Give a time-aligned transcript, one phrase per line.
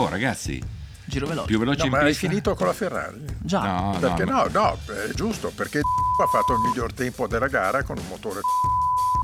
[0.00, 0.62] Oh ragazzi,
[1.04, 1.46] Giro veloce.
[1.46, 3.22] più veloci No, ma hai finito con la Ferrari?
[3.38, 3.60] Già.
[3.60, 7.82] No, Perché no, no, no, è giusto, perché ha fatto il miglior tempo della gara
[7.82, 8.40] con un motore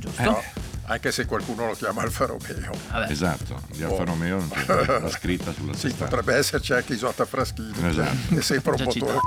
[0.01, 0.23] Giusto.
[0.23, 0.43] no,
[0.85, 2.73] anche se qualcuno lo chiama Alfa Romeo.
[2.91, 3.11] Vabbè.
[3.11, 4.05] Esatto, di Alfa Oh.
[4.05, 6.05] Romeo non c'è la scritta sulla Sì, testa.
[6.05, 7.73] potrebbe esserci anche Isotta Fraschini.
[7.89, 8.35] Esatto.
[8.37, 9.19] È sempre un Già motore.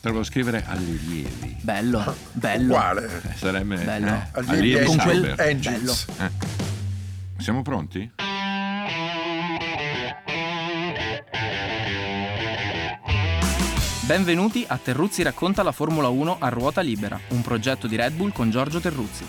[0.00, 1.56] Devo scrivere allievi.
[1.60, 2.64] Bello, bello.
[2.74, 3.20] uguale.
[3.28, 4.06] Eh, Sarebbe Bello.
[4.06, 5.34] eh, Allievi allievi Con quel-.
[5.38, 6.06] Engines.
[7.38, 8.08] Siamo pronti?
[14.08, 18.32] Benvenuti a Terruzzi racconta la Formula 1 a ruota libera, un progetto di Red Bull
[18.32, 19.22] con Giorgio Terruzzi.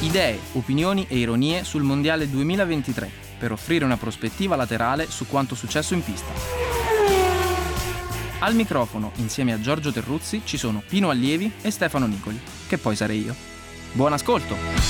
[0.00, 5.92] Idee, opinioni e ironie sul Mondiale 2023 per offrire una prospettiva laterale su quanto successo
[5.92, 6.32] in pista.
[8.38, 12.96] Al microfono, insieme a Giorgio Terruzzi, ci sono Pino Allievi e Stefano Nicoli, che poi
[12.96, 13.34] sarei io.
[13.92, 14.88] Buon ascolto!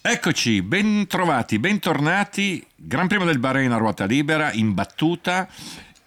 [0.00, 2.66] Eccoci, ben trovati, bentornati.
[2.74, 5.46] Gran Premio del Bahrain a ruota libera, in battuta.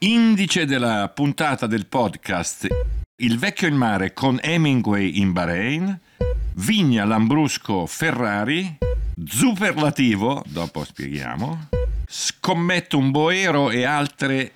[0.03, 2.67] Indice della puntata del podcast
[3.17, 5.99] Il vecchio in mare con Hemingway in Bahrain.
[6.55, 8.79] Vigna Lambrusco Ferrari.
[9.23, 11.67] Superlativo, dopo spieghiamo.
[12.07, 14.53] Scommetto un boero e altre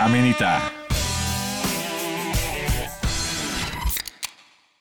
[0.00, 0.70] amenità.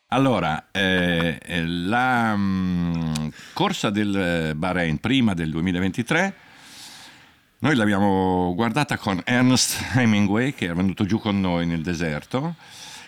[0.07, 6.33] Allora, eh, eh, la mm, corsa del eh, Bahrain prima del 2023,
[7.61, 12.55] noi l'abbiamo guardata con Ernst Hemingway che è venuto giù con noi nel deserto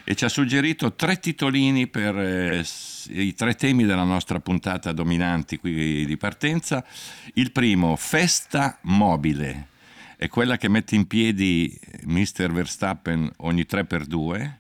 [0.04, 2.64] e ci ha suggerito tre titolini per eh,
[3.10, 6.86] i tre temi della nostra puntata dominanti qui di partenza.
[7.34, 9.70] Il primo, festa mobile,
[10.18, 12.52] è quella che mette in piedi Mr.
[12.52, 14.52] Verstappen ogni 3x2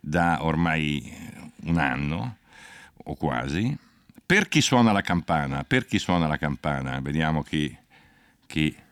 [0.00, 1.10] da ormai
[1.62, 2.36] un anno
[3.04, 3.74] o quasi.
[4.26, 5.64] Per chi suona la campana?
[5.64, 7.00] Per chi suona la campana?
[7.00, 7.74] Vediamo chi,
[8.46, 8.82] chi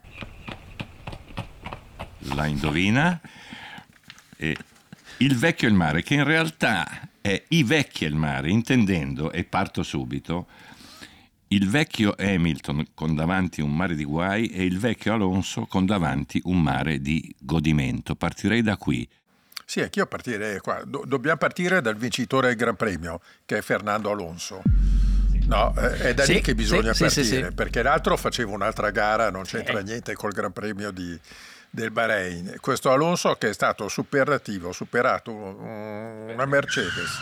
[2.35, 3.19] la indovina.
[4.37, 4.57] E
[5.17, 9.31] il vecchio e il mare, che in realtà è i vecchi e il mare, intendendo,
[9.31, 10.47] e parto subito,
[11.49, 16.41] il vecchio Hamilton con davanti un mare di guai e il vecchio Alonso con davanti
[16.45, 18.15] un mare di godimento.
[18.15, 19.07] Partirei da qui.
[19.65, 20.81] Sì, anch'io partirei qua.
[20.85, 24.61] Do- dobbiamo partire dal vincitore del Gran Premio, che è Fernando Alonso.
[25.45, 27.53] No, è da Sì, lì che bisogna sì, partire, sì, sì.
[27.53, 31.19] perché l'altro faceva un'altra gara, non c'entra niente col Gran Premio di-
[31.75, 32.57] del Bahrain.
[32.61, 37.17] Questo Alonso che è stato superlativo, ha superato un- una Mercedes.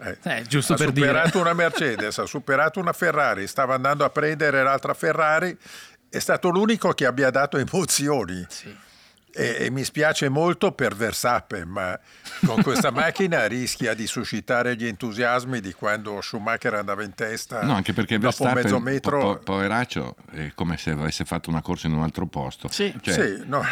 [0.00, 1.08] Eh, Eh, giusto ha per dire.
[1.08, 5.54] superato una Mercedes, ha superato una Ferrari, stava andando a prendere l'altra Ferrari,
[6.08, 8.46] è stato l'unico che abbia dato emozioni.
[8.48, 8.74] Sì.
[9.30, 11.98] E, e mi spiace molto per Verstappen, ma
[12.46, 17.62] con questa macchina rischia di suscitare gli entusiasmi di quando Schumacher andava in testa.
[17.62, 19.18] No, anche perché Verstappen, mezzo metro.
[19.20, 22.68] po- po- poveraccio, è come se avesse fatto una corsa in un altro posto.
[22.70, 22.92] Sì.
[23.00, 23.62] Cioè, sì, no,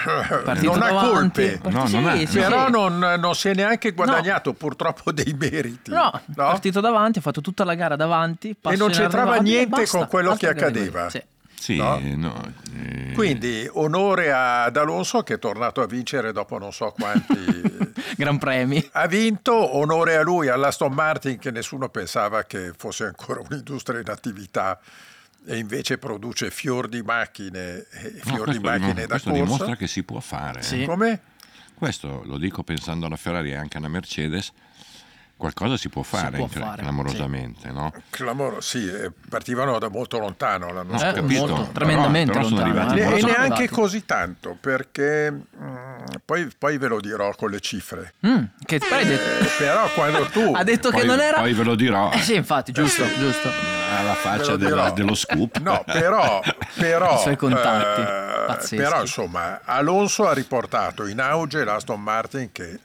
[0.45, 2.71] non ha colpe, No, non ha- sì, sì, però sì.
[2.72, 5.91] non, non si è neanche guadagnato purtroppo dei meriti.
[5.91, 6.34] No, no?
[6.34, 8.55] partito davanti, ha fatto tutta la gara davanti.
[8.62, 11.11] E non c'entrava niente basta, con quello che accadeva.
[11.11, 11.22] Sì.
[11.66, 11.99] Sì, No?
[12.15, 17.34] no, eh, Quindi onore ad Alonso che è tornato a vincere dopo non so quanti.
[18.16, 18.88] Gran premi.
[18.93, 24.09] Ha vinto, onore a lui, all'Aston Martin che nessuno pensava che fosse ancora un'industria in
[24.10, 24.78] attività
[25.44, 29.31] e invece produce fior di macchine, e no, fior di questo, macchine dim- da questo
[29.31, 29.44] corsa.
[29.44, 30.62] dimostra che si può fare.
[30.62, 30.84] Sì.
[30.84, 31.21] Come?
[31.75, 34.53] Questo lo dico pensando alla Ferrari e anche alla Mercedes.
[35.39, 37.93] Qualcosa si può fare, può incre- fare, clamorosamente, no?
[38.09, 41.15] Clamoro, sì, eh, partivano da molto lontano l'anno No, Eh, scorso.
[41.21, 43.03] capito, molto, però- tremendamente però sono lontano, arrivati eh.
[43.19, 43.69] E neanche arrivati.
[43.69, 48.15] così tanto, perché mm, poi, poi ve lo dirò con le cifre.
[48.27, 50.53] Mm, che detto, Eh, però quando tu...
[50.57, 51.39] ha detto che Poi- non era...
[51.41, 52.11] poi ve lo dirò.
[52.13, 53.19] Eh sì, infatti, giusto, Eh sì.
[53.19, 53.49] giusto.
[53.95, 55.59] Alla Ve faccia lo della- dello scoop.
[55.59, 56.41] No, però,
[56.79, 58.77] però, I suoi contatti, eh, pazzeschi.
[58.77, 62.81] però insomma, Alonso ha riportato in auge l'Aston Martin che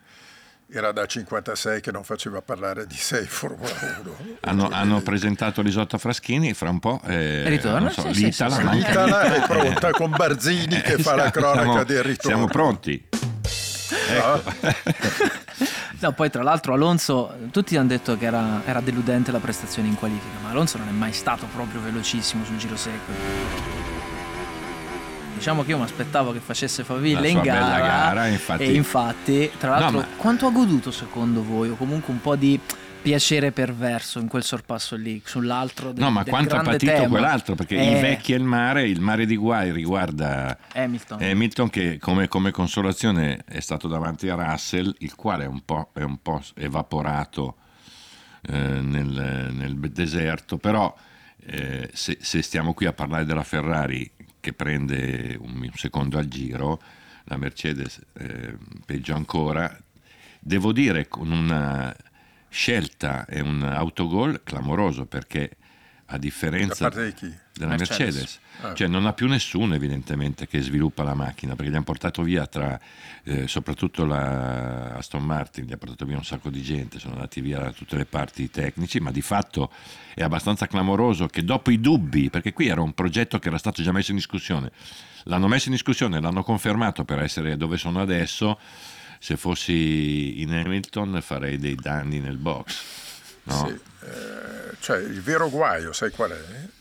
[0.71, 3.69] era da 56 che non faceva parlare di sé in Formula
[4.03, 4.15] 1.
[4.41, 6.99] Hanno, hanno presentato l'Isotta Fraschini, fra un po'.
[7.05, 7.79] Eh, Ritorna?
[7.79, 8.75] non so, Sì, l'Itala, sì, sì.
[8.75, 12.37] L'Itala è pronta con Barzini che Eh, fa la cronaca siamo- del ritorno.
[12.37, 13.07] Siamo pronti.
[14.17, 14.41] No?
[15.99, 19.95] No, poi tra l'altro Alonso, tutti hanno detto che era, era deludente la prestazione in
[19.95, 24.00] qualifica, ma Alonso non è mai stato proprio velocissimo sul giro secco.
[25.41, 29.71] Diciamo che io mi aspettavo che facesse faville in gara, gara, infatti- e infatti, tra
[29.71, 31.69] l'altro, No, ma- quanto ha goduto secondo voi?
[31.69, 32.59] O comunque un po' di
[33.01, 37.07] piacere perverso in quel sorpasso lì, sull'altro del, No, ma del quanto ha patito tema.
[37.07, 37.55] quell'altro?
[37.55, 41.23] Perché Eh, i vecchi e il mare, il mare di guai riguarda Hamilton.
[41.23, 45.89] Hamilton che come, come consolazione è stato davanti a Russell, il quale è un po',
[45.95, 47.55] è un po' evaporato
[48.43, 50.95] eh, nel, nel deserto, però
[51.47, 54.07] eh, se, se, stiamo qui a parlare della Ferrari
[54.41, 56.81] che prende un, secondo al giro,
[57.25, 59.79] la Mercedes eh, peggio ancora,
[60.39, 61.95] devo dire con una
[62.49, 65.55] scelta e un autogol clamoroso perché
[66.07, 68.39] a differenza di della Mercedes, Mercedes.
[68.61, 68.73] Ah.
[68.73, 72.47] cioè non ha più nessuno evidentemente che sviluppa la macchina perché gli hanno portato via
[72.47, 72.79] tra
[73.23, 77.41] eh, soprattutto la Aston Martin gli ha portato via un sacco di gente sono andati
[77.41, 79.71] via da tutte le parti tecnici ma di fatto
[80.13, 83.81] è abbastanza clamoroso che dopo i dubbi perché qui era un progetto che era stato
[83.81, 84.71] già messo in discussione
[85.23, 88.57] l'hanno messo in discussione l'hanno confermato per essere dove sono adesso
[89.19, 92.83] se fossi in Hamilton farei dei danni nel box
[93.43, 93.67] no?
[93.67, 93.79] sì.
[94.05, 96.79] eh, cioè il vero guaio sai qual è?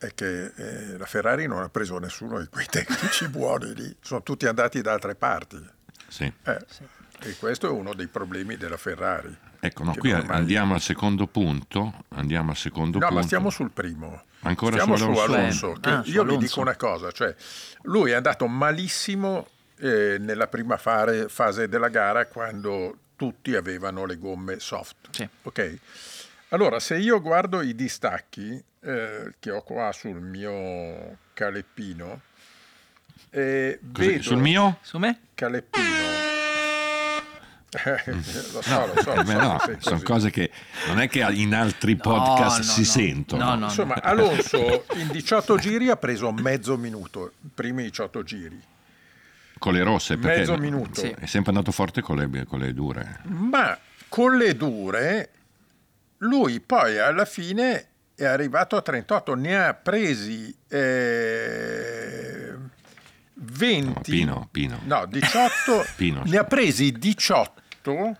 [0.00, 4.22] È che eh, la Ferrari non ha preso nessuno di quei tecnici buoni lì, sono
[4.22, 5.62] tutti andati da altre parti.
[6.08, 6.32] Sì.
[6.42, 6.82] Eh, sì.
[7.22, 9.36] E questo è uno dei problemi della Ferrari.
[9.60, 10.38] Ecco, no, qui ormai...
[10.38, 12.04] andiamo al secondo punto.
[12.14, 13.14] Andiamo al secondo no, punto.
[13.14, 14.22] ma stiamo sul primo.
[14.40, 15.32] Ancora stiamo su Alonso.
[15.34, 17.34] Alonso che ah, io vi dico una cosa, cioè
[17.82, 19.48] lui è andato malissimo
[19.78, 25.08] eh, nella prima fare, fase della gara quando tutti avevano le gomme soft.
[25.10, 25.28] Sì.
[25.42, 25.78] Ok?
[26.52, 32.22] Allora, se io guardo i distacchi eh, che ho qua sul mio caleppino,
[33.30, 34.22] eh, vedo...
[34.22, 34.78] Sul mio?
[34.82, 35.20] Su me?
[35.34, 36.08] Caleppino.
[37.72, 40.50] Eh, lo so, lo so, lo so no, sono cose che
[40.88, 43.54] non è che in altri podcast no, si sentono.
[43.66, 48.60] Insomma, Alonso in 18 giri ha preso mezzo minuto, i primi 18 giri.
[49.56, 51.00] Con le rosse, perché mezzo minuto.
[51.00, 53.20] È sempre andato forte con le, con le dure.
[53.26, 55.28] Ma con le dure
[56.20, 62.54] lui poi alla fine è arrivato a 38, ne ha presi eh,
[63.34, 64.80] 20, no, Pino, Pino.
[64.84, 68.16] no 18, Pino, ne ha presi 18,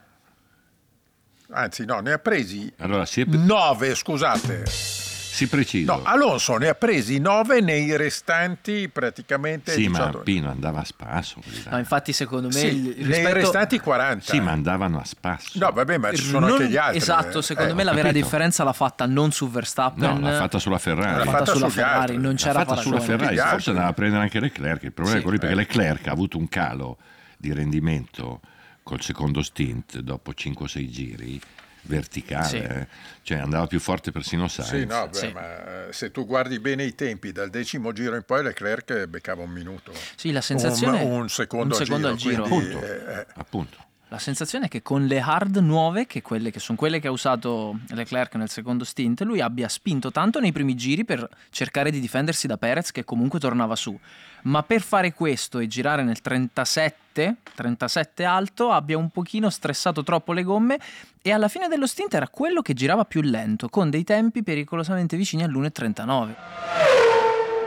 [1.51, 3.25] anzi no, ne ha presi allora, è...
[3.25, 5.00] 9, scusate.
[5.41, 5.95] Si precisa.
[5.95, 10.19] No, Alonso ne ha presi 9 nei restanti praticamente Sì, 18.
[10.19, 11.41] ma Pino andava a spasso.
[11.71, 13.23] No, infatti secondo me sì, il rispetto...
[13.23, 14.23] nei restanti 40.
[14.23, 15.59] Sì, ma andavano a spasso.
[15.59, 16.51] No, vabbè, ma ci sono non...
[16.51, 16.99] anche gli altri.
[16.99, 17.43] Esatto, eh.
[17.43, 20.21] secondo eh, me la vera differenza l'ha fatta non su Verstappen.
[20.21, 21.25] No, l'ha fatta sulla Ferrari.
[21.25, 22.19] L'ha fatta, sulla Ferrari, altri.
[22.19, 23.01] non c'era l'ha fatta paragone.
[23.01, 24.83] sulla Ferrari, forse andava a prendere anche Leclerc.
[24.83, 26.99] Il problema sì, è quello perché Leclerc ha avuto un calo
[27.39, 28.43] di rendimento
[28.83, 31.41] col secondo stint dopo 5-6 giri
[31.83, 32.57] verticale, sì.
[32.57, 32.87] eh?
[33.23, 34.71] cioè andava più forte persino Sainz.
[34.71, 35.33] Sì, no, beh, sì.
[35.33, 39.43] ma eh, se tu guardi bene i tempi, dal decimo giro in poi Leclerc beccava
[39.43, 39.93] un minuto.
[40.17, 42.45] Sì, la sensazione un, un secondo, un secondo al giro.
[42.45, 42.59] Al giro.
[42.59, 43.89] Quindi, appunto, eh, appunto.
[44.11, 47.13] La sensazione è che con le hard nuove, che, quelle, che sono quelle che ha
[47.13, 52.01] usato Leclerc nel secondo stint, lui abbia spinto tanto nei primi giri per cercare di
[52.01, 53.97] difendersi da Perez che comunque tornava su.
[54.43, 60.33] Ma per fare questo e girare nel 37, 37 alto, abbia un pochino stressato troppo
[60.33, 60.81] le gomme
[61.23, 65.17] e alla fine dello stint era quello che girava più lento, con dei tempi pericolosamente
[65.17, 67.10] vicini all'1.39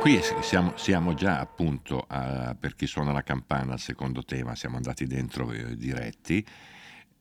[0.04, 4.76] qui siamo, siamo, già appunto a, per chi suona la campana al secondo tema, siamo
[4.76, 6.46] andati dentro eh, diretti.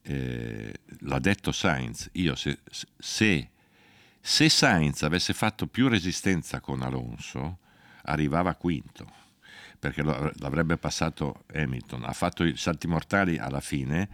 [0.02, 2.58] Eh, l'ha detto Sainz, io se,
[2.98, 3.50] se,
[4.20, 7.58] se, Sainz avesse fatto più resistenza con Alonso,
[8.02, 9.06] arrivava quinto,
[9.78, 12.02] perché lo, l'avrebbe passato Hamilton.
[12.02, 14.08] Ha fatto i salti mortali alla fine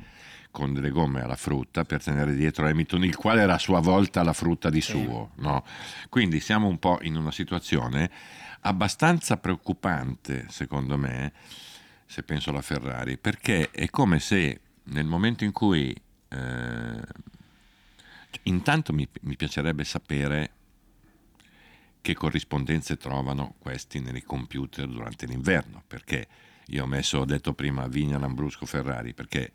[0.51, 4.23] con delle gomme alla frutta per tenere dietro Hamilton, il quale era a sua volta
[4.23, 5.31] la frutta di suo.
[5.37, 5.65] No?
[6.11, 8.11] Quindi siamo un po' in una situazione
[8.61, 11.33] abbastanza preoccupante, secondo me,
[12.07, 15.95] se penso alla Ferrari, perché è come se nel momento in cui...
[16.29, 17.27] Eh,
[18.43, 20.51] intanto mi, mi piacerebbe sapere
[22.01, 26.27] che corrispondenze trovano questi nei computer durante l'inverno, perché
[26.67, 29.53] io ho messo, ho detto prima, Vigna, Lambrusco, Ferrari, perché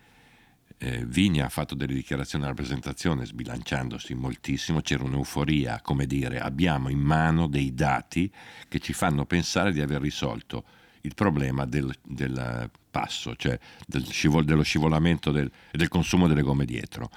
[0.77, 6.89] eh, Vigna ha fatto delle dichiarazioni alla presentazione sbilanciandosi moltissimo, c'era un'euforia, come dire, abbiamo
[6.89, 8.31] in mano dei dati
[8.67, 10.63] che ci fanno pensare di aver risolto
[11.01, 16.41] il problema del, del passo, cioè del scivol, dello scivolamento e del, del consumo delle
[16.41, 17.09] gomme dietro.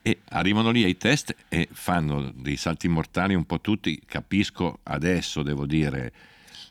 [0.00, 5.42] E arrivano lì ai test e fanno dei salti mortali un po' tutti, capisco adesso,
[5.42, 6.12] devo dire,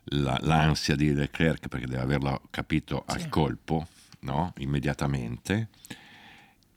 [0.06, 3.88] la, l'ansia di Leclerc perché deve averlo capito al colpo,
[4.24, 4.54] no?
[4.58, 5.70] immediatamente.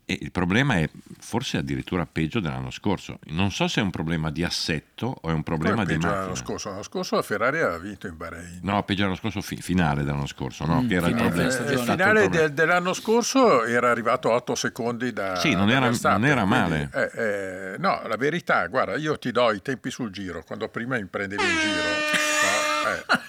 [0.08, 0.88] E il problema è
[1.18, 3.18] forse addirittura peggio dell'anno scorso.
[3.30, 6.20] Non so se è un problema di assetto o è un problema di macchina.
[6.20, 6.68] L'anno scorso?
[6.68, 8.60] l'anno scorso la Ferrari ha vinto in Bahrain.
[8.62, 10.82] No, peggio l'anno scorso, fi- finale dell'anno scorso, no?
[10.82, 11.50] Mm, che era il problema.
[11.50, 15.70] Eh, il finale il del, dell'anno scorso era arrivato a 8 secondi da Sì, non
[15.70, 16.88] era, non era male.
[16.92, 20.68] Quindi, eh, eh, no, la verità, guarda, io ti do i tempi sul giro, quando
[20.68, 21.82] prima mi prendevi in giro.
[21.82, 23.04] No, eh.
[23.08, 23.25] No,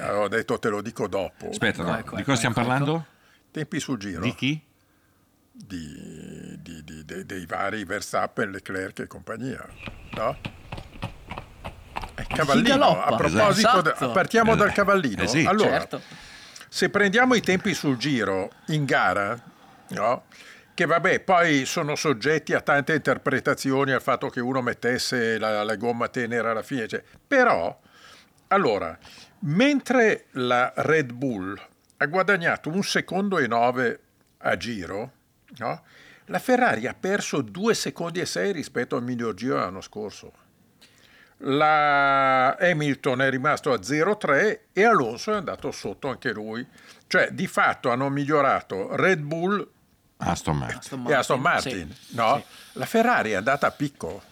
[0.00, 1.48] ho detto te lo dico dopo.
[1.48, 3.06] Aspetta, no, ecco, di ecco, cosa stiamo ecco, parlando?
[3.50, 4.20] Tempi sul giro.
[4.20, 4.62] Di chi?
[5.50, 9.66] Di, di, di, dei vari Verstappen, Leclerc e compagnia,
[10.12, 10.36] no?
[12.28, 13.02] cavallino.
[13.02, 14.12] A proposito, esatto.
[14.12, 15.22] partiamo dal cavallino.
[15.22, 15.44] Eh sì.
[15.44, 16.00] Allora, certo.
[16.68, 19.38] se prendiamo i tempi sul giro in gara,
[19.88, 20.24] no?
[20.74, 25.74] che vabbè, poi sono soggetti a tante interpretazioni al fatto che uno mettesse la, la
[25.74, 27.02] gomma tenera alla fine, cioè.
[27.26, 27.76] però,
[28.48, 28.96] allora,
[29.40, 31.60] mentre la Red Bull
[31.98, 34.00] ha guadagnato un secondo e nove
[34.38, 35.12] a giro,
[35.58, 35.82] no?
[36.26, 40.32] la Ferrari ha perso due secondi e sei rispetto al miglior giro dell'anno scorso.
[41.42, 46.66] La Hamilton è rimasto a 0,3 e Alonso è andato sotto anche lui.
[47.06, 49.66] Cioè, di fatto hanno migliorato Red Bull
[50.18, 50.78] Aston Martin.
[50.78, 51.94] Aston e Aston Martin.
[51.94, 52.16] sì.
[52.16, 52.36] no?
[52.44, 52.78] Sì.
[52.78, 54.22] La Ferrari è andata a picco.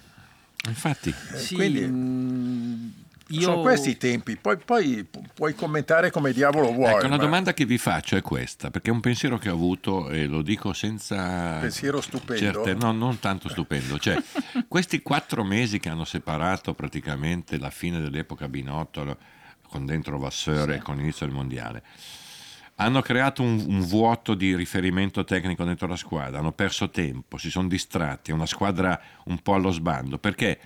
[0.66, 2.88] Infatti, Sì, quindi- mm,
[3.28, 3.40] io...
[3.40, 4.36] Sono questi i tempi.
[4.36, 6.92] Poi, poi pu- puoi commentare come diavolo vuoi.
[6.92, 9.54] ecco, una ma domanda che vi faccio è questa, perché è un pensiero che ho
[9.54, 11.58] avuto e lo dico senza...
[11.60, 12.64] Pensiero stupendo.
[12.64, 13.98] Certe, no, non tanto stupendo.
[13.98, 14.22] Cioè,
[14.68, 19.16] questi quattro mesi che hanno separato praticamente la fine dell'epoca Binotto
[19.68, 21.82] con dentro Vasseur e con l'inizio del mondiale,
[22.76, 27.50] hanno creato un, un vuoto di riferimento tecnico dentro la squadra, hanno perso tempo, si
[27.50, 30.58] sono distratti, è una squadra un po' allo sbando, perché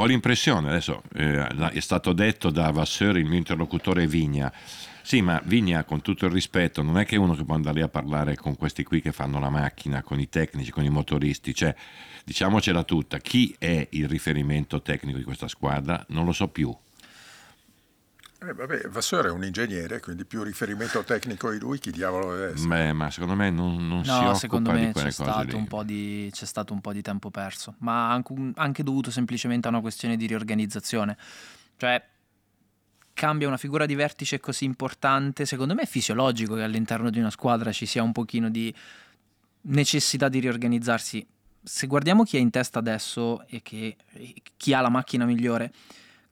[0.00, 4.52] ho l'impressione, adesso eh, è stato detto da Vasseur, il mio interlocutore Vigna,
[5.02, 7.82] sì, ma Vigna, con tutto il rispetto, non è che uno che può andare lì
[7.82, 11.54] a parlare con questi qui che fanno la macchina, con i tecnici, con i motoristi,
[11.54, 11.74] cioè
[12.24, 16.04] diciamocela tutta, chi è il riferimento tecnico di questa squadra?
[16.10, 16.76] Non lo so più.
[18.40, 22.52] Eh, vabbè, Vasseur è un ingegnere, quindi più riferimento tecnico di lui, chi diavolo deve
[22.52, 22.68] essere?
[22.68, 25.30] Beh, ma secondo me non, non si No, occupa secondo di me quelle c'è cose
[25.30, 25.54] stato, lì.
[25.54, 29.66] un po di, c'è stato un po' di tempo perso, ma anche, anche dovuto semplicemente
[29.66, 31.16] a una questione di riorganizzazione.
[31.76, 32.04] Cioè,
[33.12, 37.30] cambia una figura di vertice così importante, secondo me è fisiologico che all'interno di una
[37.30, 38.72] squadra ci sia un pochino di
[39.62, 41.26] necessità di riorganizzarsi.
[41.60, 45.72] Se guardiamo chi è in testa adesso e che, e chi ha la macchina migliore,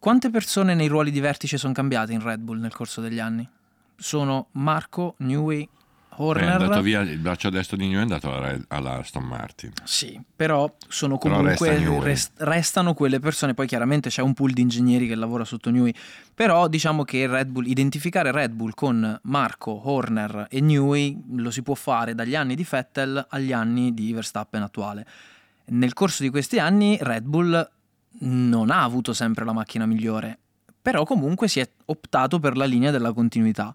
[0.06, 3.44] quante persone nei ruoli di vertice sono cambiate in Red Bull nel corso degli anni?
[3.96, 6.60] Sono Marco, Newey, Beh, è Horner.
[6.62, 9.72] andato via il braccio destro di New è andato alla, alla Aston Martin.
[9.82, 12.04] Sì, però sono Però comunque resta Newey.
[12.04, 15.92] res- restano quelle persone, poi chiaramente c'è un pool di ingegneri che lavora sotto Newey,
[16.32, 21.62] però diciamo che Red Bull, identificare Red Bull con Marco, Horner e Newey lo si
[21.62, 25.04] può fare dagli anni di Vettel agli anni di Verstappen attuale.
[25.68, 27.70] Nel corso di questi anni Red Bull
[28.20, 30.38] non ha avuto sempre la macchina migliore,
[30.80, 33.72] però comunque si è optato per la linea della continuità.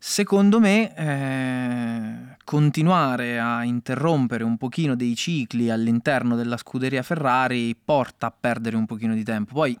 [0.00, 8.26] Secondo me eh, continuare a interrompere un pochino dei cicli all'interno della scuderia Ferrari porta
[8.28, 9.54] a perdere un pochino di tempo.
[9.54, 9.76] Poi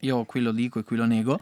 [0.00, 1.38] io qui lo dico e qui lo nego.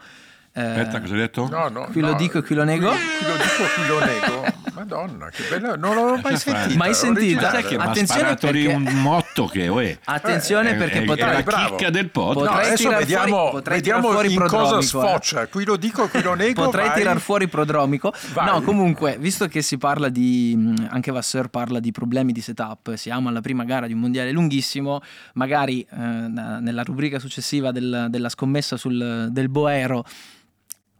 [0.51, 1.47] eh, Aspetta, cosa hai detto?
[1.47, 2.09] No, no, Qui no.
[2.09, 2.89] lo dico e qui lo nego.
[2.89, 4.56] Qui, qui lo dico e qui lo nego.
[4.77, 6.77] Madonna, che bella, non l'avevo mai sentita.
[6.77, 7.49] Mai sentita?
[7.49, 11.29] Sai che Attenzione perché- un motto che uè, Attenzione è- perché è, potrei...
[11.29, 11.75] è la bravo.
[11.75, 12.45] chicca del No, podcast.
[12.47, 14.81] Potrei adesso tirar vediamo, fuori- vediamo fuori in cosa eh.
[14.83, 15.47] sfocia.
[15.47, 16.63] Qui lo dico, qui lo nego.
[16.65, 16.97] Potrei vai.
[16.97, 18.13] tirar fuori prodromico.
[18.33, 18.45] Vai.
[18.45, 20.75] No, comunque, visto che si parla di.
[20.89, 25.01] Anche Vasseur parla di problemi di setup, siamo alla prima gara di un mondiale lunghissimo.
[25.33, 30.05] Magari eh, nella rubrica successiva del- della scommessa sul, del Boero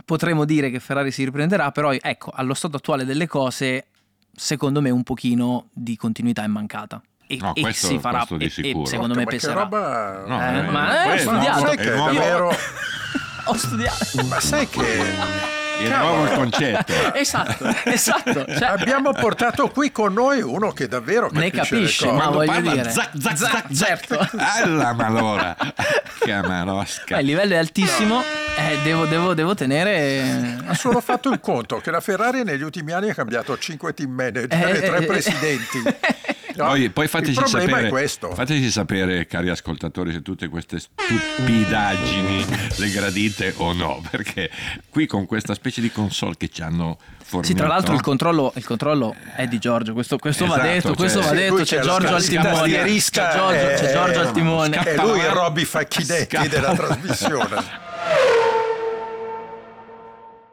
[0.08, 1.70] potremo dire che Ferrari si riprenderà.
[1.72, 3.88] Però, ecco, allo stato attuale delle cose,
[4.34, 7.02] secondo me un pochino di continuità è mancata.
[7.28, 8.20] E, No, e questo- si farà.
[8.26, 8.86] questo di e- e sicuro.
[8.86, 9.54] secondo me ma che peserà.
[9.64, 10.24] roba...
[10.26, 11.72] No, Eh, eh, ma eh, ho poi è studiato.
[11.72, 12.52] è davvero...
[13.50, 14.26] Ho studiato.
[14.28, 15.04] Ma sai che...
[15.78, 16.94] È nuovo il concetto.
[17.14, 18.46] esatto, esatto.
[18.46, 22.24] Cioè, Abbiamo portato qui con noi uno che davvero Ne capisce, capisce, le cose.
[22.24, 22.90] ma Quando voglio parla, dire.
[22.92, 24.30] zac, zac, Zac, certo.
[24.38, 25.56] Alla malora.
[26.20, 27.16] Camarosca.
[27.16, 30.58] Beh, il livello è altissimo, eh, devo, devo- devo tenere...
[30.66, 34.12] Ha solo fatto il conto che la Ferrari negli ultimi anni ha cambiato 5 team
[34.12, 35.84] manager Eh, e 3 eh, presidenti.
[36.58, 36.66] No?
[36.66, 38.34] Poi, poi fateci, il problema sapere, è questo.
[38.34, 42.46] fateci sapere, cari ascoltatori, se tutte queste stupidaggini
[42.78, 44.50] le gradite o no, perché
[44.90, 47.48] qui con questa specie di console che ci hanno fornito...
[47.48, 50.88] Sì, tra l'altro il controllo, il controllo è di Giorgio, questo, questo va Esatto, detto,
[50.88, 54.32] cioè- questo va detto, c'è c'è Giorgio al timone, c'è Giorgio, c'è eh, Giorgio al
[54.32, 54.86] timone.
[54.86, 55.30] E lui è.
[55.30, 57.86] Robby Facchinetti Scappa della trasmissione.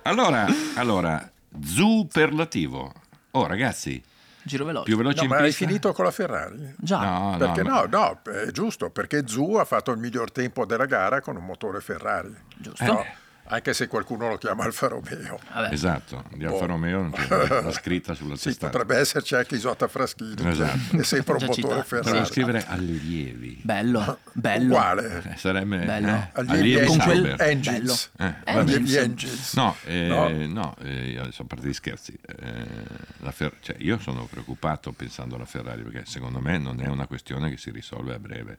[0.02, 1.30] Allora, allora,
[1.64, 2.92] superlativo.
[3.32, 4.02] Oh ragazzi,
[4.44, 4.84] Giro veloce.
[4.84, 5.64] più veloce No, in ma hai pista?
[5.66, 6.74] finito con la Ferrari?
[6.78, 10.64] Già, No, Perché no, no, no, è giusto, perché Zu ha fatto il miglior tempo
[10.66, 12.34] della gara con un motore Ferrari.
[12.56, 12.84] Giusto.
[12.84, 13.04] No,
[13.46, 15.38] Anche se qualcuno lo chiama Alfa Romeo.
[15.52, 15.72] vabbè.
[15.72, 16.64] Esatto, di Alfa.
[16.64, 17.28] Romeo non c'è
[17.60, 18.70] la scritta sulla Sì, testata.
[18.78, 20.96] potrebbe esserci anche Isotta Fraschini, Esatto.
[20.96, 21.82] è sempre un motore.
[21.84, 22.12] Ferrari.
[22.12, 23.60] Devo scrivere allievi.
[23.62, 24.64] Bello, bello.
[24.64, 25.22] Uguale.
[25.32, 26.08] Eh, sarebbe Bello.
[26.08, 28.10] eh, Allievi allievi con quel- engines.
[28.18, 28.52] Eh, Eh.
[28.52, 29.54] Allievi Engines.
[29.54, 30.28] No, eh, No.
[30.30, 32.66] no, eh, io adesso a parte di scherzi, eh,
[33.18, 37.06] la Fer- cioè, io sono preoccupato pensando alla Ferrari perché secondo me non è una
[37.06, 38.58] questione che si risolve a breve.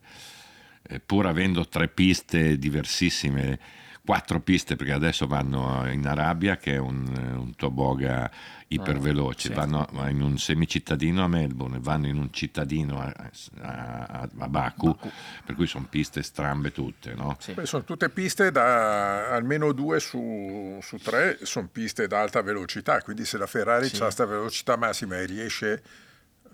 [0.87, 3.57] Eh, pur avendo tre piste diversissime,
[4.05, 7.07] quattro piste perché adesso vanno in Arabia che è un,
[7.37, 8.31] un toboga
[8.67, 9.53] iperveloce, sì.
[9.53, 13.13] vanno in un semicittadino a Melbourne, vanno in un cittadino a,
[13.61, 14.97] a, a Baku,
[15.45, 17.13] per cui sono piste strambe tutte.
[17.13, 17.35] No?
[17.39, 17.53] Sì.
[17.53, 23.01] Beh, sono tutte piste da almeno due su, su tre, sono piste ad alta velocità,
[23.01, 23.97] quindi se la Ferrari Sì.
[23.97, 25.83] ha questa velocità massima e riesce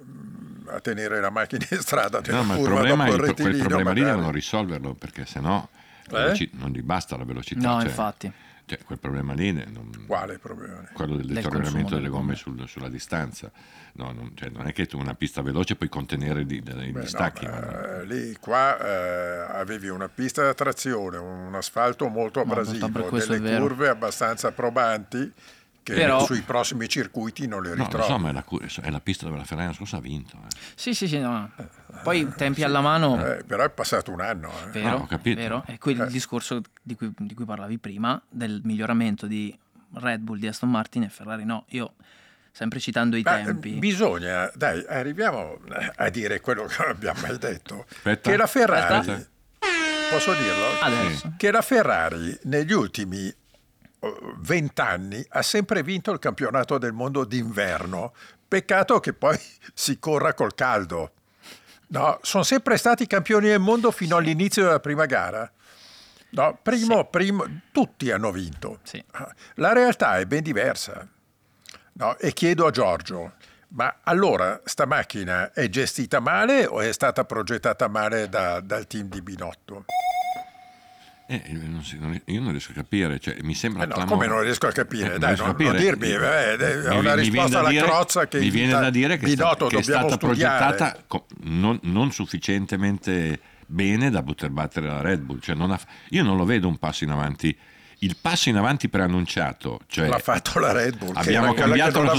[0.03, 3.91] mm, a tenere la macchina in strada No, ma il problema, dopo il, il problema
[3.91, 5.79] lì devono risolverlo perché sennò la
[6.17, 6.21] Eh?
[6.23, 7.67] veloci- non gli basta la velocità.
[7.67, 8.31] No, cioè- infatti.
[8.65, 10.83] cioè, quel problema lì non- Quale problema?
[10.93, 12.35] quello del Del deterioramento delle gomme gomme.
[12.35, 13.51] sul- sulla distanza.
[13.93, 16.99] No, non, cioè, non è che tu una pista veloce puoi contenere dei Beh, no,
[17.01, 17.45] distacchi.
[17.45, 22.87] ma, ma- eh, lì qua eh, avevi una pista da trazione, un asfalto molto abrasivo,
[22.87, 25.29] delle curve abbastanza probanti
[25.83, 28.05] che Però- sui prossimi circuiti non le No, ritrovi.
[28.05, 28.45] so, ma è la,
[28.83, 30.37] è la pista dove la Ferrari scorso ha vinto.
[30.37, 30.55] eh.
[30.75, 31.51] Sì, sì, sì, no.
[32.03, 34.49] Poi tempi alla mano, Eh, però è passato un anno.
[34.67, 34.69] eh.
[34.71, 35.39] vero, Ah, ho capito.
[35.39, 35.63] vero.
[35.67, 36.03] E qui Eh.
[36.03, 39.57] il discorso di cui, di cui parlavi prima, del miglioramento di
[39.93, 41.65] Red Bull, di Aston Martin e Ferrari, no.
[41.69, 41.93] Io,
[42.51, 43.71] sempre citando i Ma, eh, tempi...
[43.73, 45.57] bisogna, dai, arriviamo
[45.95, 47.85] a dire quello che non abbiamo mai detto.
[47.89, 48.29] Aspetta.
[48.29, 49.27] Che la Ferrari, Aspetta.
[50.09, 50.65] posso dirlo?
[50.81, 51.33] Adesso.
[51.37, 58.13] Che la Ferrari negli ultimi eh, vent'anni ha sempre vinto il campionato del mondo d'inverno.
[58.47, 59.37] Peccato che poi
[59.73, 61.11] si corra col caldo.
[61.91, 65.49] No, sono sempre stati campioni del mondo fino all'inizio della prima gara.
[66.29, 68.79] No, primo, primo, tutti hanno vinto.
[68.83, 69.03] Sì.
[69.55, 71.05] La realtà è ben diversa.
[71.93, 73.33] No, e chiedo a Giorgio,
[73.69, 79.09] ma allora sta macchina è gestita male o è stata progettata male da- dal team
[79.09, 79.85] di Binotto?
[81.27, 84.19] Eh, non si- non- io non riesco a capire, cioè, mi sembra Eh no, clamoroso.
[84.21, 85.15] come non riesco a capire?
[85.15, 87.85] Eh, Dai, non- non dirmi, eh, eh, è una mi viene risposta da alla dire-
[87.85, 90.57] crozza che mi viene da dire che, è sta- Binotto che è stata studiare.
[90.77, 91.03] progettata
[91.43, 95.39] non, non sufficientemente bene da poter battere la Red Bull.
[95.39, 97.57] Cioè, non ha- io non lo vedo un passo in avanti.
[97.99, 102.11] Il passo in avanti preannunciato, cioè L'ha fatto la Red Bull, abbiamo cambiato, la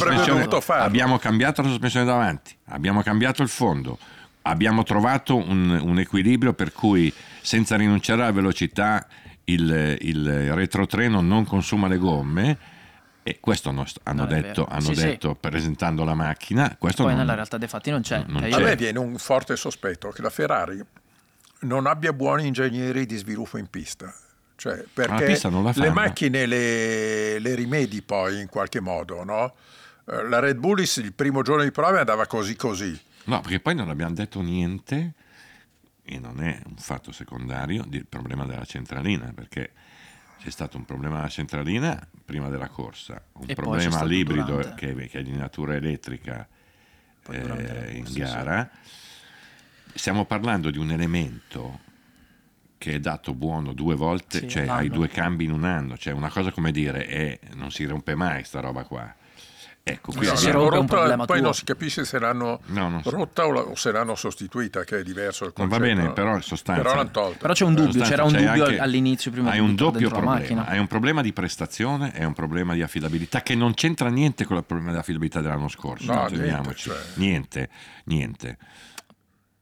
[0.84, 3.98] abbiamo cambiato la sospensione davanti, abbiamo cambiato il fondo,
[4.42, 9.06] abbiamo trovato un, un equilibrio per cui senza rinunciare alla velocità
[9.44, 12.58] il, il retrotreno non consuma le gomme
[13.24, 15.04] e questo hanno, hanno No, è detto, hanno Sì, sì.
[15.04, 16.76] detto presentando la macchina.
[16.78, 18.24] Questo Poi non- nella realtà dei fatti non c'è.
[18.26, 18.60] non Cioè, c'è.
[18.60, 20.80] A me viene un forte sospetto che la Ferrari
[21.60, 24.12] non abbia buoni ingegneri di sviluppo in pista.
[24.56, 29.54] Cioè, perché pista non la le macchine le, le rimedi poi in qualche modo, no?
[30.08, 33.00] Eh, La Red Bull il primo giorno di prova andava così così.
[33.24, 35.14] No, perché poi non abbiamo detto niente,
[36.02, 39.72] e non è un fatto secondario, del problema della centralina, perché
[40.38, 45.18] c'è stato un problema alla centralina prima della corsa, un E problema all'ibrido che, che
[45.20, 46.48] è di natura elettrica
[47.28, 48.68] eh, in gara.
[49.94, 51.80] Stiamo parlando di un elemento
[52.78, 56.12] che è dato buono due volte, Sì, cioè hai due cambi in un anno, cioè
[56.12, 59.14] una cosa come dire, eh, non si rompe mai sta roba qua.
[59.84, 61.44] Ecco, qui Se No, si rompe è un rotta, problema poi tuo.
[61.46, 63.10] non si capisce se l'hanno No, so.
[63.10, 66.42] rotta o, la- o se l'hanno sostituita, che è diverso il va bene, però in
[66.42, 67.38] sostanza- Però l'hanno tolta.
[67.38, 70.66] Però c'è un dubbio, sostanza c'era un dubbio anche- all'inizio prima hai un doppio problema
[70.66, 74.56] hai un problema di prestazione e un problema di affidabilità che non c'entra niente con
[74.56, 76.96] il problema di affidabilità dell'anno scorso No, niente, cioè.
[77.14, 77.68] niente
[78.04, 78.58] niente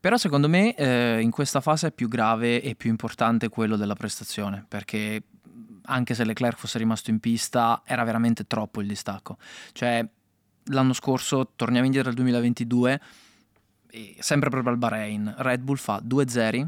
[0.00, 3.94] Però secondo me eh, in questa fase è più grave e più importante quello della
[3.94, 5.22] prestazione, perché
[5.84, 9.36] anche se Leclerc fosse rimasto in pista era veramente troppo il distacco.
[9.72, 10.06] Cioè
[10.64, 13.00] l'anno scorso, torniamo indietro al 2022,
[13.90, 16.66] e sempre proprio al Bahrain, Red Bull fa due zeri,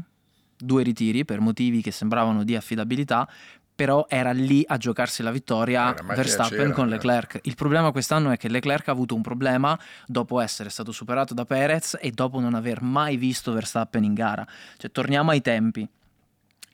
[0.57, 3.27] due ritiri per motivi che sembravano di affidabilità,
[3.75, 6.89] però era lì a giocarsi la vittoria Verstappen c'era, con eh.
[6.91, 7.39] Leclerc.
[7.43, 11.45] Il problema quest'anno è che Leclerc ha avuto un problema dopo essere stato superato da
[11.45, 14.45] Perez e dopo non aver mai visto Verstappen in gara.
[14.77, 15.87] Cioè, torniamo ai tempi.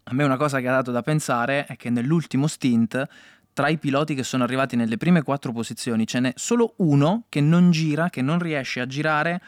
[0.10, 3.08] A me una cosa che ha dato da pensare è che nell'ultimo stint,
[3.54, 7.41] tra i piloti che sono arrivati nelle prime quattro posizioni, ce n'è solo uno che
[7.41, 9.41] non gira, che non riesce a girare,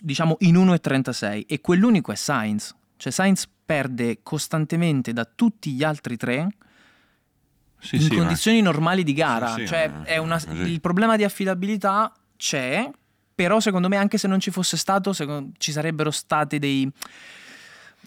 [0.00, 2.74] diciamo, in 1,36 e quell'unico è Sainz.
[2.96, 6.48] Cioè Sainz perde costantemente da tutti gli altri tre
[7.80, 9.54] sì, in sì, ma- condizioni normali di gara.
[9.54, 12.88] Sì, cioè, ma- è una- il problema di affidabilità c'è,
[13.34, 16.90] però secondo me anche se non ci fosse stato, secondo- ci sarebbero stati dei,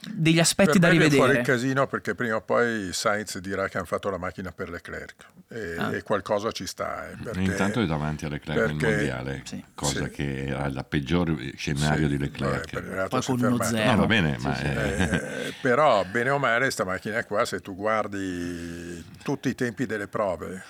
[0.10, 1.58] degli aspetti Per da me viene fuori il rivedere.
[1.58, 5.76] casino perché prima o poi Sainz dirà che hanno fatto la macchina per Leclerc e,
[5.78, 5.94] Ah.
[5.96, 7.10] e qualcosa ci sta.
[7.12, 9.64] eh, perché- intanto è davanti a Leclerc nel perché- mondiale Sì.
[9.76, 10.10] cosa Sì.
[10.10, 13.92] che era il peggior scenario Sì, di Leclerc peraltro Poi con uno zero.
[13.92, 14.64] no va bene Sì, ma sì.
[14.66, 15.04] eh,
[15.48, 20.08] Eh, però bene o male sta macchina qua se tu guardi tutti i tempi delle
[20.08, 20.64] prove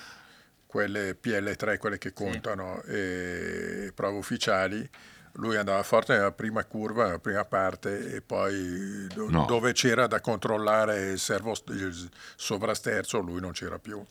[0.66, 4.90] quelle PL3 quelle che contano e prove ufficiali
[5.34, 9.46] lui andava forte nella prima curva, nella prima parte e poi do- No.
[9.46, 14.04] dove c'era da controllare il, servo, il sovrasterzo lui non c'era più.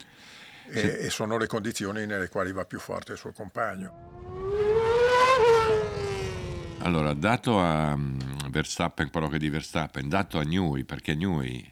[0.72, 4.08] E, e sono le condizioni nelle quali va più forte il suo compagno.
[6.82, 8.18] Allora, dato a mm,
[8.50, 11.70] Verstappen quello che è di Verstappen, dato a Newey, perché Newey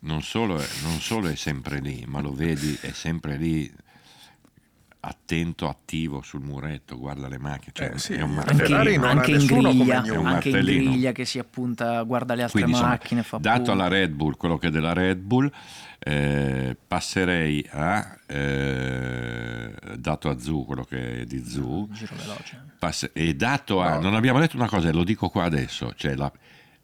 [0.00, 3.70] non solo, è, non solo è sempre lì, ma lo vedi, è sempre lì
[5.04, 7.72] attento, attivo sul muretto, guarda le macchine.
[7.74, 8.76] Cioè, Eh, sì, è un martello.
[8.76, 10.02] Anche, non anche in griglia.
[10.02, 13.38] È un anche in griglia che si appunta, guarda le altre Quindi, insomma, macchine, fa
[13.38, 13.72] dato punto.
[13.72, 15.50] alla Red Bull quello che è della Red Bull,
[15.98, 22.62] eh, passerei a eh, dato a Zu quello che è di Zu Giro veloce.
[22.78, 24.00] pass- e dato a No.
[24.02, 26.30] non abbiamo detto una cosa e lo dico qua adesso cioè la,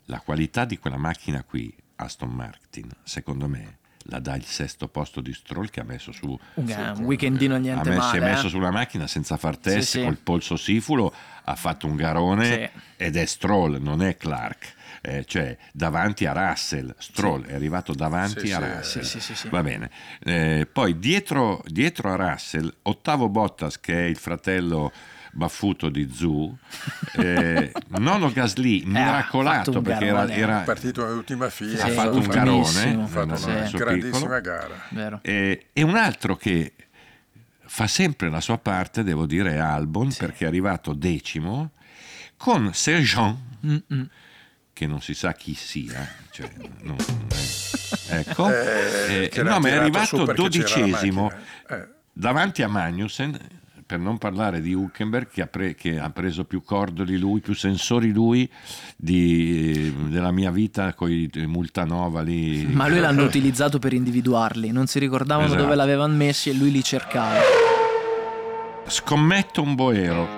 [0.07, 3.78] la qualità di quella macchina qui Aston Martin secondo me
[4.11, 7.59] la dà il sesto posto di Stroll che ha messo su Un, un weekendino ha
[7.59, 8.31] niente messo, si male.
[8.31, 8.51] è messo eh.
[8.51, 10.03] sulla macchina senza far test Sì, sì.
[10.05, 11.12] col polso sifulo
[11.44, 12.81] ha fatto un garone Sì.
[13.05, 18.47] ed è Stroll non è Clark eh, cioè davanti a Russell Stroll è arrivato davanti
[18.47, 19.49] Sì, a sì, Russell sì, sì, sì, sì.
[19.51, 19.90] va bene
[20.25, 24.90] Eh, poi dietro, dietro a Russell ottavo Bottas che è il fratello
[25.32, 26.56] baffuto di Zu
[27.16, 31.84] eh, nono Gasly fatto miracolato perché era, era- partito nell'ultima fila.
[31.84, 34.40] ha Sì, fatto un garone Ha fatto una suo grandissima piccolo.
[34.40, 34.74] gara.
[34.90, 35.20] Vero.
[35.22, 36.72] E, e un altro che
[37.70, 41.72] fa sempre la sua parte, devo dire, è Albon, perché è arrivato decimo,
[42.36, 43.36] con Sergent,
[43.66, 44.08] Mm-mm.
[44.72, 46.08] che non si sa chi sia.
[46.30, 46.48] cioè,
[46.82, 46.96] non-
[48.08, 51.30] eh, ecco, Eh, Eh, no, ma è arrivato dodicesimo.
[51.68, 51.88] Eh.
[52.12, 53.38] davanti a Magnussen,
[53.88, 57.55] per non parlare di Hulkenberg, che ha, pre- che ha preso più cordoli lui, più
[57.55, 58.46] sensori lui
[58.94, 62.66] di- della mia vita con i Multanova lì.
[62.66, 65.62] Ma lui l'hanno utilizzato per individuarli, non si ricordavano Esatto.
[65.62, 67.40] dove l'avevano messi e lui li cercava.
[68.87, 70.29] Scommetto un boero.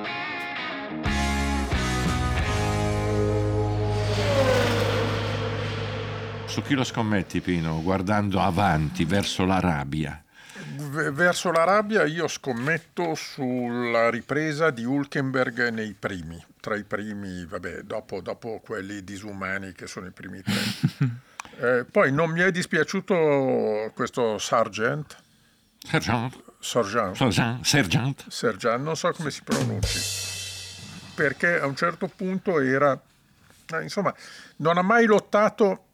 [6.46, 7.80] Su chi lo scommetti, Pino?
[7.82, 10.20] Guardando avanti verso la rabbia.
[10.20, 10.29] V-
[10.80, 17.82] Verso la rabbia io scommetto sulla ripresa di Hulkenberg nei primi, tra i primi, vabbè,
[17.82, 21.18] dopo, dopo quelli disumani che sono i primi tre.
[21.62, 25.14] Eh, poi non mi è dispiaciuto questo Sargent,
[25.82, 28.24] Sergent, Sargent, sergent, sergent.
[28.28, 29.98] Sergent, non so come si pronunci,
[31.14, 32.98] perché a un certo punto era,
[33.72, 34.14] eh, insomma,
[34.56, 35.84] non ha mai lottato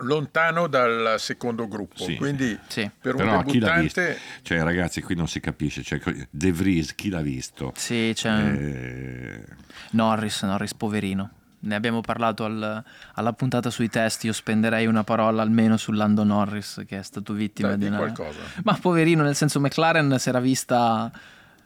[0.00, 2.16] lontano dal secondo gruppo, Sì.
[2.16, 2.90] quindi Sì.
[3.00, 4.00] per un Però chi l'ha visto?
[4.00, 4.20] debuttante...
[4.42, 5.82] Cioè, ragazzi, qui non si capisce.
[5.82, 7.72] Cioè, De Vries, chi l'ha visto?
[7.76, 9.44] Sì, c'è Eh,
[9.92, 11.30] Norris, Norris poverino.
[11.60, 12.82] Ne abbiamo parlato al-
[13.14, 14.22] alla puntata sui test.
[14.24, 17.90] Io spenderei una parola almeno su Lando Norris, che è stato vittima Dai, di di
[17.90, 17.98] una.
[17.98, 18.38] qualcosa.
[18.62, 21.10] Ma poverino, nel senso, McLaren si era vista.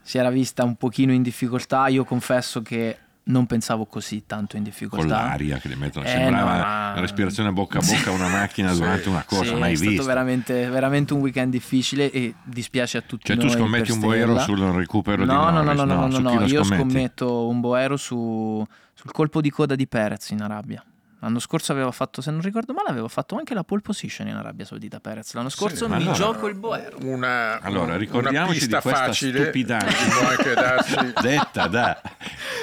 [0.04, 1.86] Si era vista un pochino in difficoltà.
[1.88, 5.04] Io confesso che non pensavo così tanto in difficoltà.
[5.04, 6.58] con l'aria che le mettono, Eh, sembrava no,
[6.92, 8.80] una respirazione bocca a bocca a una macchina Sì.
[8.80, 13.02] durante una corsa, Sì, mai è stato veramente, veramente un weekend difficile e dispiace a
[13.02, 15.76] tutti Cioè, tu scommetti un boero sul recupero no, di no, Norris?
[15.78, 16.82] no, no, no, no, no, lo io scommetti?
[16.90, 20.84] scommetto un boero su- sul colpo di coda di Perez in Arabia.
[21.22, 24.34] L'anno scorso aveva fatto, se non ricordo male, aveva fatto anche la pole position in
[24.34, 25.32] Arabia Saudita Perez.
[25.34, 26.98] L'anno scorso ma mi allora- gioco il boero.
[27.02, 31.12] Una, Allora, una ricordiamoci pista di questa facile, stupidaggine.
[31.22, 32.02] Detta da...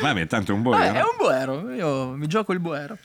[0.01, 0.93] Vabbè, tanto è un Vabbè, boero.
[0.93, 2.97] è un boero, io mi gioco il boero.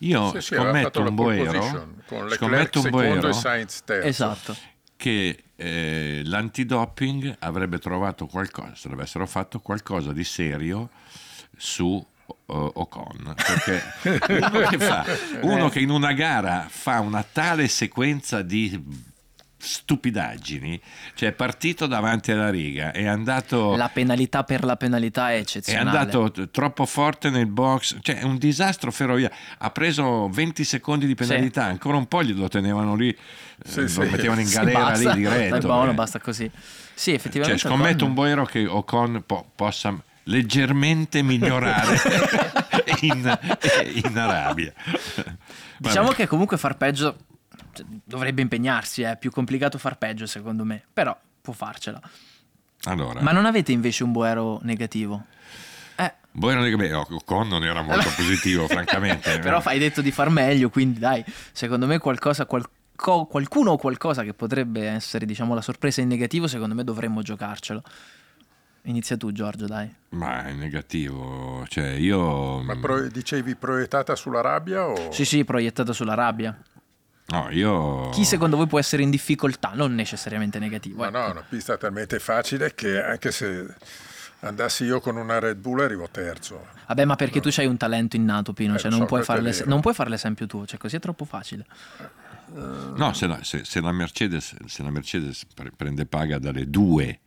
[0.00, 4.06] Io Sì, sì, scommetto la un pole boero, position, con Leclerc scommetto un secondo boero.
[4.06, 4.56] Esatto.
[4.96, 10.90] che eh, l'antidoping avrebbe trovato qualcosa, se avessero fatto qualcosa di serio
[11.56, 12.04] su
[12.46, 13.82] Ocon perché
[14.40, 15.04] uno che, fa,
[15.42, 19.08] uno che in una gara fa una tale sequenza di
[19.62, 20.80] stupidaggini
[21.14, 25.38] cioè è partito davanti alla riga è andato La penalità per la penalità è è
[25.40, 25.98] eccezionale.
[25.98, 29.30] andato t- troppo forte nel box, cioè è un disastro ferrovia.
[29.58, 33.14] Ha preso 20 secondi di penalità, ancora un po' glielo tenevano lì,
[33.62, 33.98] Sì, eh, sì.
[33.98, 35.56] lo mettevano in Sì, galera basta, lì diretto.
[35.56, 35.94] È buono, eh.
[35.94, 36.50] basta così.
[36.94, 37.58] Sì, Cioè, effettivamente.
[37.58, 39.94] scommetto Ocon- un boero che Ocon po- possa
[40.30, 41.96] leggermente migliorare
[43.02, 43.38] in,
[44.04, 44.72] in Arabia.
[45.76, 46.16] Diciamo Vabbè.
[46.16, 47.16] che comunque far peggio
[47.72, 52.00] cioè, dovrebbe impegnarsi, è più complicato far peggio secondo me, però può farcela.
[52.84, 55.24] Allora, Ma non avete invece un boero negativo?
[55.96, 59.38] Eh, boero, beh, Ocon non era molto positivo, francamente.
[59.40, 64.22] però hai detto di far meglio, quindi dai, secondo me qualcosa, qualco- qualcuno o qualcosa
[64.22, 67.82] che potrebbe essere diciamo la sorpresa in negativo, secondo me dovremmo giocarcelo.
[68.84, 69.92] Inizia tu Giorgio, dai.
[70.10, 72.62] Ma è negativo, cioè io...
[72.62, 75.12] Ma pro- dicevi proiettata sulla rabbia o...
[75.12, 76.58] Sì, sì, proiettato sulla rabbia.
[77.26, 78.08] No, io...
[78.08, 79.72] Chi secondo voi può essere in difficoltà?
[79.74, 80.98] Non necessariamente negativo.
[81.02, 81.18] Ma ecco.
[81.18, 83.66] no, è una pista talmente facile che anche se
[84.40, 86.66] andassi io con una Red Bull arrivo terzo.
[86.88, 89.68] Vabbè, ma perché tu hai un talento innato, Pino, Eh, cioè non, so, puoi vero.
[89.68, 91.66] non puoi fare l'esempio tuo, cioè così è troppo facile.
[92.52, 97.20] No, se la, se- se la Mercedes, se la Mercedes pre- prende paga dalle due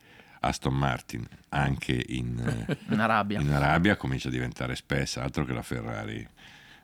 [0.46, 3.40] Aston Martin anche in, In Arabia.
[3.40, 6.26] in Arabia comincia a diventare spessa, altro che la Ferrari.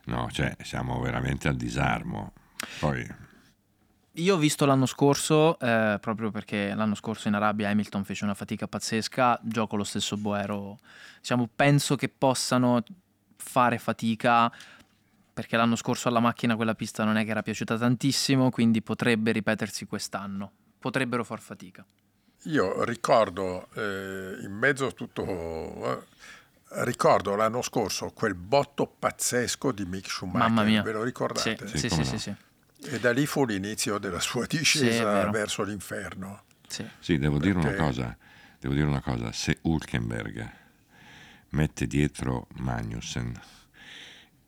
[0.05, 2.33] No, cioè siamo veramente al disarmo.
[2.79, 3.07] Poi
[4.15, 8.33] Io ho visto l'anno scorso, eh, proprio perché l'anno scorso in Arabia Hamilton fece una
[8.33, 10.77] fatica pazzesca, gioco lo stesso Boero.
[11.19, 12.83] Diciamo, penso che possano
[13.37, 14.51] fare fatica
[15.33, 19.31] perché l'anno scorso alla macchina quella pista non è che era piaciuta tantissimo, quindi potrebbe
[19.31, 20.51] ripetersi quest'anno.
[20.77, 21.85] Potrebbero far fatica.
[22.45, 25.23] Io ricordo eh, in mezzo a tutto,
[26.01, 30.81] eh, ricordo l'anno scorso quel botto pazzesco di Mick Schumacher, Mamma mia.
[30.81, 31.67] ve lo Sì, ricordate?
[31.67, 32.17] sì, sì, sì, no.
[32.17, 32.33] sì,
[32.89, 36.43] E da lì fu l'inizio della sua Sì, discesa verso l'inferno.
[36.67, 36.83] sì.
[36.99, 38.17] sì, devo dire una Perché- cosa,
[38.59, 40.49] devo dire una cosa, se Hulkenberg
[41.49, 43.39] mette dietro Magnussen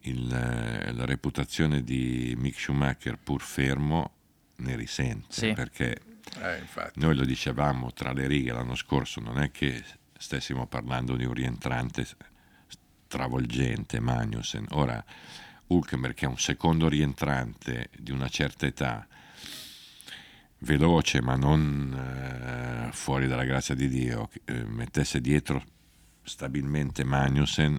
[0.05, 4.13] il, eh, la reputazione di Mick Schumacher pur fermo
[4.57, 5.53] ne risente Sì.
[5.53, 5.99] perché
[6.39, 6.91] Eh.
[6.95, 9.83] Noi lo dicevamo tra le righe l'anno scorso, non è che
[10.17, 12.05] stessimo parlando di un rientrante
[13.13, 14.65] stravolgente, Magnussen.
[14.71, 15.03] Ora,
[15.67, 19.07] Hulkenberg che è un secondo rientrante di una certa età,
[20.59, 25.63] veloce ma non eh, fuori dalla grazia di Dio, eh, mettesse dietro
[26.23, 27.77] stabilmente Magnussen,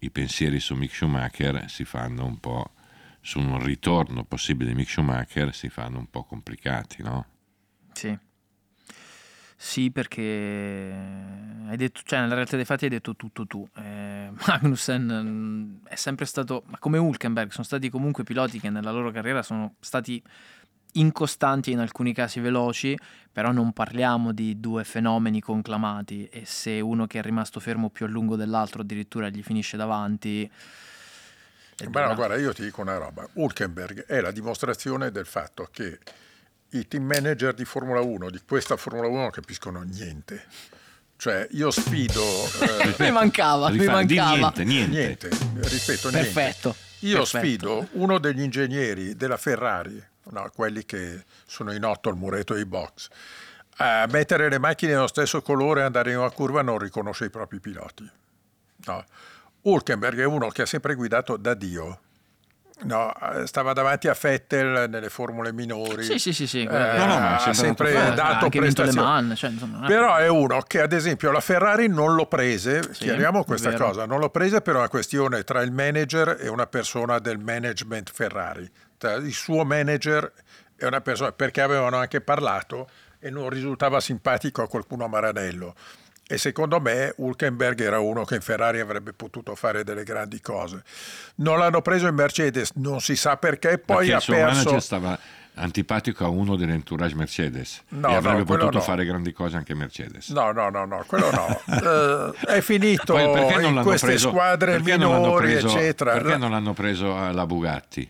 [0.00, 2.72] i pensieri su Mick Schumacher si fanno un po',
[3.20, 7.26] su un ritorno possibile di Mick Schumacher si fanno un po' complicati, no?
[7.98, 8.16] Sì.
[9.60, 13.68] Sì, perché hai detto, cioè nella realtà dei fatti hai detto tutto tu.
[13.76, 15.02] Eh, Magnussen
[15.82, 19.42] mm, è sempre stato, ma come Hulkenberg, sono stati comunque piloti che nella loro carriera
[19.42, 20.22] sono stati
[20.92, 22.96] incostanti e in alcuni casi veloci,
[23.32, 28.06] però non parliamo di due fenomeni conclamati e se uno che è rimasto fermo più
[28.06, 30.48] a lungo dell'altro addirittura gli finisce davanti...
[31.76, 32.14] è Ma no, dura.
[32.14, 33.28] guarda, io ti dico una roba.
[33.32, 35.98] Hulkenberg è la dimostrazione del fatto che
[36.70, 40.44] i team manager di Formula 1, di questa Formula 1, non capiscono niente.
[41.16, 42.22] Cioè, io sfido...
[42.60, 44.34] eh, mi mancava, mi mancava.
[44.34, 45.28] niente, niente.
[45.28, 46.30] niente, ripeto, niente.
[46.30, 46.76] Perfetto.
[47.00, 47.38] Io perfetto.
[47.38, 52.64] sfido uno degli ingegneri della Ferrari, no, quelli che sono in otto al muretto dei
[52.66, 53.08] box,
[53.78, 57.30] a mettere le macchine dello stesso colore e andare in una curva non riconosce i
[57.30, 58.08] propri piloti.
[58.86, 59.04] No.
[59.62, 62.00] Hulkenberg è uno che ha sempre guidato da Dio.
[62.84, 66.04] No, eh, stava davanti a Vettel nelle formule minori.
[66.04, 66.96] Sì, sì, sì, sì, Eh, è.
[66.98, 69.06] No, no, ha sempre dato prestazioni.
[69.06, 72.82] Man, cioè, insomma, è- Però è uno che ad esempio la Ferrari non lo prese,
[72.92, 76.48] Sì, chiariamo è questa cosa, non lo prese per una questione tra il manager e
[76.48, 78.70] una persona del management Ferrari.
[79.22, 80.32] Il suo manager
[80.76, 82.88] e una persona, perché avevano anche parlato
[83.18, 85.74] e non risultava simpatico a qualcuno a Maranello.
[86.30, 90.82] E secondo me Hulkenberg era uno che in Ferrari avrebbe potuto fare delle grandi cose.
[91.36, 94.58] Non l'hanno preso in Mercedes, non si sa perché, poi Perché ha perso...
[94.60, 95.18] manager stava
[95.54, 98.80] antipatico a uno dell'entourage Mercedes No, e avrebbe no, potuto no.
[98.82, 100.28] fare grandi cose anche Mercedes.
[100.28, 101.60] No, no, no, no, quello no.
[102.46, 106.12] Eh, è finito Poi in queste preso, squadre minori, preso- eccetera.
[106.12, 108.08] Perché non l'hanno preso alla Bugatti?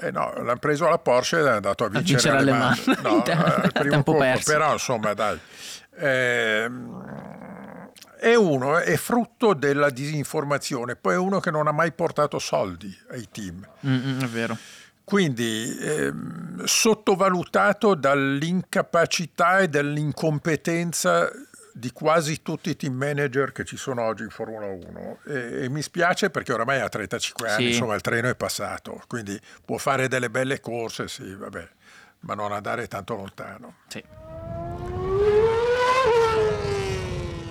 [0.00, 2.78] Eh no, l'hanno preso alla Porsche ed è andato a vincere, vincere alle Man.
[2.84, 2.96] Man.
[3.02, 4.18] No, Te- eh, al primo tempo colpo.
[4.18, 4.52] perso.
[4.52, 5.40] Però insomma, dai.
[5.96, 7.52] Ehm,
[8.24, 12.96] è uno, è frutto della disinformazione, poi è uno che non ha mai portato soldi
[13.10, 13.68] ai team.
[13.86, 14.56] Mm, mm, è vero.
[15.04, 21.30] Quindi ehm, sottovalutato dall'incapacità e dall'incompetenza
[21.74, 25.68] di quasi tutti i team manager che ci sono oggi in Formula 1 e, e
[25.68, 27.68] mi spiace perché oramai ha 35 anni, Sì.
[27.72, 31.68] insomma il treno è passato, quindi può fare delle belle corse, sì, vabbè,
[32.20, 33.74] ma non andare tanto lontano.
[33.88, 34.02] Sì.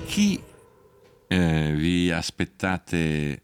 [0.08, 0.44] Chi
[1.28, 3.42] eh, vi aspettate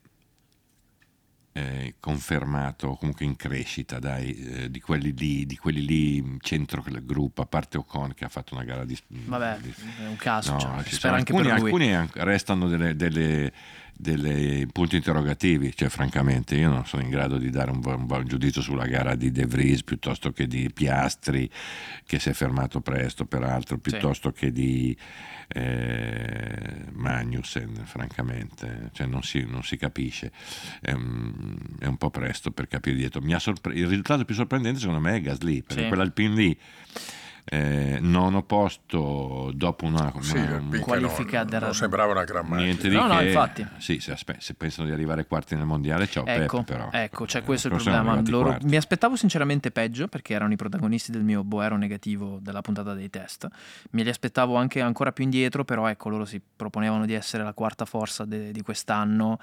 [1.52, 6.84] eh, confermato o comunque in crescita dai, eh, di, quelli lì, di quelli lì centro
[7.04, 8.98] gruppo, a parte Ocon che ha fatto una gara di...
[9.08, 11.66] Vabbè, di- è un caso, No, cioè, ci sono anche alcuni, per lui.
[11.70, 13.52] alcuni an- restano delle, delle-
[14.02, 18.26] delle punti interrogativi, cioè francamente io non sono in grado di dare un, buon- un
[18.28, 21.50] giudizio sulla gara di De Vries piuttosto che di Piastri
[22.06, 24.96] che si è fermato presto peraltro, piuttosto che di
[25.50, 30.32] eh, Magnussen francamente, cioè non si, non si capisce,
[30.80, 33.20] è un, è un po' presto per capire dietro.
[33.22, 35.88] Mi ha sorpre- il risultato più sorprendente secondo me è Gasly, perché Sì.
[35.90, 36.58] quell'Alpine lì
[37.52, 42.62] eh, nono posto dopo una, Sì, una- il Qualifica non, non sembrava una gran macchina.
[42.64, 43.26] niente di No, no, che.
[43.28, 43.68] infatti.
[43.78, 46.90] Sì, se, aspe- se pensano di arrivare quarti nel mondiale, ciao Ecco, Pep, però.
[46.92, 48.30] ecco, c'è questo il Non sono problema.
[48.30, 52.94] Loro- mi aspettavo sinceramente peggio perché erano i protagonisti del mio boero negativo della puntata
[52.94, 53.48] dei test.
[53.92, 57.54] Me li aspettavo anche ancora più indietro, però ecco, loro si proponevano di essere la
[57.54, 59.40] quarta forza de- di quest'anno.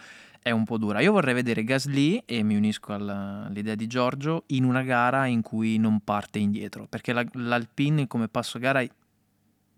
[0.47, 1.01] È un po' dura.
[1.01, 3.09] Io vorrei vedere Gasly e mi unisco al-
[3.49, 8.29] all'idea di Giorgio in una gara in cui non parte indietro perché la- l'Alpine come
[8.29, 8.85] passo gara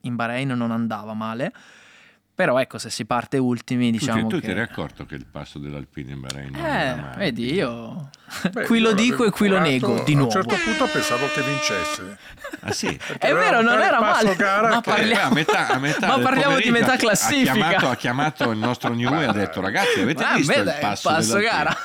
[0.03, 1.53] in Bahrain non andava male.
[2.39, 4.43] Però ecco, se si parte ultimi, Tu ti- diciamo tu, che...
[4.43, 8.11] ti eri accorto che il passo dell'Alpine in Bahrain non Eh, vedi, io
[8.53, 10.37] Beh, qui lo dico e qui lo nego di A nuovo.
[10.39, 12.17] un certo punto pensavo che vincesse.
[12.61, 12.87] Ah sì?
[13.09, 14.37] Perché È vero, non era male.
[14.37, 17.51] gara Ma parliamo- Eh, a metà, a metà Ma parliamo di metà classifica.
[17.51, 20.61] Ha chiamato, ha chiamato il nostro New e ha detto ragazzi avete Ma a visto
[20.61, 21.77] il passo, passo dell'Alpine?" gara.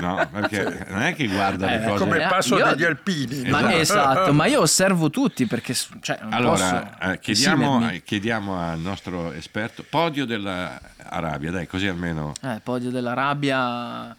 [0.00, 1.98] No, perché non è che guarda le Eh, cose.
[2.04, 3.48] come il passo Io- degli alpini.
[3.50, 4.10] Ma Esatto.
[4.20, 9.32] esatto, ma io osservo tutti perché cioè, non Allora, posso eh, chiediamo, chiediamo al nostro
[9.32, 12.32] esperto, podio dell'Arabia, dai, così almeno...
[12.42, 14.14] Eh, podio dell'Arabia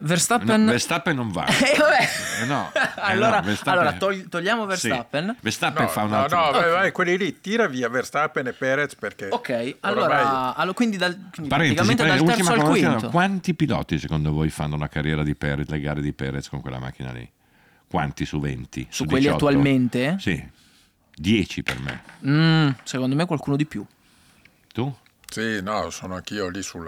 [0.00, 1.44] Verstappen No, Verstappen non va.
[1.48, 2.08] Eh, vabbè.
[2.42, 4.88] Eh, no, eh, allora, no, Verstappen- allora, togli- togliamo Sì.
[4.88, 5.36] Verstappen.
[5.40, 6.36] Verstappen No, fa un no, altro...
[6.38, 6.70] no, vai, Ok.
[6.72, 11.48] vai, quelli lì, tira via Verstappen e Perez perché Ok, allora, allora, quindi dal, Parentesi,
[11.48, 13.08] praticamente dal terzo al quinto.
[13.10, 16.78] quanti piloti secondo voi fanno la carriera di Perez, le gare di Perez con quella
[16.78, 17.28] macchina lì?
[17.88, 18.86] Quanti su 20?
[18.90, 19.34] Su quelli 18?
[19.46, 20.16] attualmente?
[20.20, 20.46] Sì,
[21.14, 22.02] 10 per me.
[22.26, 23.84] Mm, secondo me qualcuno di più.
[24.72, 24.96] Tu?
[25.30, 26.84] Sì, no, sono anch'io lì sul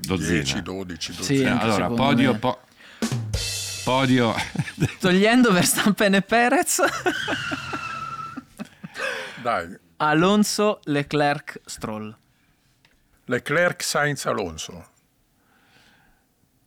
[0.00, 0.30] Dozzina.
[0.30, 1.22] 10, 12, 12.
[1.22, 1.42] Sì.
[1.42, 2.60] Eh, allora, podio, po-
[3.84, 4.34] podio
[5.00, 6.80] Togliendo Verstappen e Perez,
[9.42, 12.16] Dai, Alonso, Leclerc, Stroll.
[13.24, 14.86] Leclerc, Sainz, Alonso.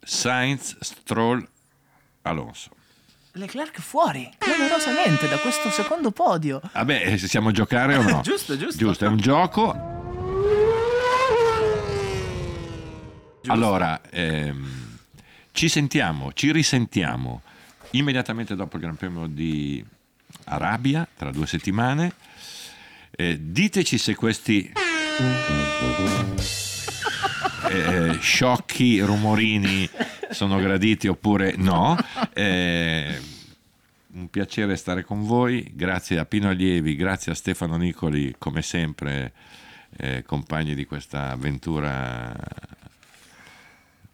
[0.01, 1.47] Sainz, Stroll,
[2.23, 2.71] Alonso.
[3.33, 6.59] Leclerc fuori, clamorosamente, da questo secondo podio.
[6.73, 8.19] Vabbè, eh, se siamo a giocare o no?
[8.23, 8.77] Giusto, giusto.
[8.77, 9.97] Giusto, è un gioco.
[13.47, 14.97] Allora, ehm,
[15.52, 17.41] ci sentiamo, ci risentiamo
[17.91, 19.84] immediatamente dopo il Gran Premio di
[20.45, 22.13] Arabia, tra due settimane.
[23.12, 24.71] Eh, diteci se questi
[27.69, 29.89] eh, sciocchi rumorini
[30.30, 31.97] sono graditi oppure no.
[32.34, 33.19] Eh,
[34.12, 39.34] un piacere stare con voi, grazie a Pino Allievi, grazie a Stefano Nicoli, come sempre
[39.97, 42.36] eh, compagni di questa avventura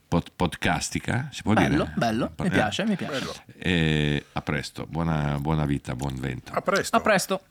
[0.08, 1.92] pod- podcastica, si può Bello, dire?
[1.96, 3.20] bello, mi Eh, piace, mi piace.
[3.20, 3.34] Bello.
[3.58, 6.52] e a presto, buona, buona vita, buon vento.
[6.54, 6.96] A presto.
[6.98, 7.42] A presto.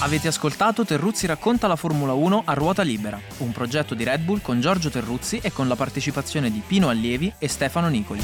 [0.00, 4.40] Avete ascoltato Terruzzi racconta la Formula 1 a ruota libera, un progetto di Red Bull
[4.40, 8.22] con Giorgio Terruzzi e con la partecipazione di Pino Allievi e Stefano Nicoli.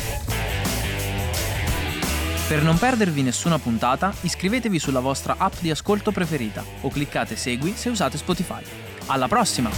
[2.52, 7.72] Per non perdervi nessuna puntata, iscrivetevi sulla vostra app di ascolto preferita o cliccate Segui
[7.74, 8.62] se usate Spotify.
[9.06, 9.70] Alla prossima!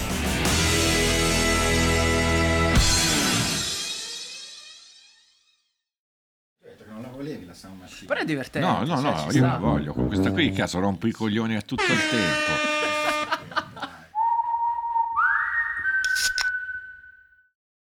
[8.07, 8.67] Però è divertente.
[8.67, 9.93] No, no, cioè, no, io la voglio.
[9.93, 12.74] Con questa qui, cazzo, rompo i coglioni a tutto il tempo.